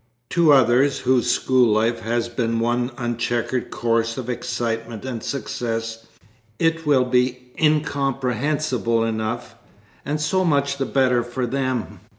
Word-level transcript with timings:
To 0.31 0.51
others, 0.51 1.01
whose 1.01 1.29
school 1.29 1.71
life 1.71 1.99
has 1.99 2.27
been 2.27 2.59
one 2.59 2.89
unchequered 2.97 3.69
course 3.69 4.17
of 4.17 4.31
excitement 4.31 5.05
and 5.05 5.21
success, 5.21 6.07
it 6.57 6.87
will 6.87 7.05
be 7.05 7.51
incomprehensible 7.61 9.03
enough 9.03 9.53
and 10.03 10.19
so 10.19 10.43
much 10.43 10.77
the 10.77 10.87
better 10.87 11.21
for 11.21 11.45
them. 11.45 11.99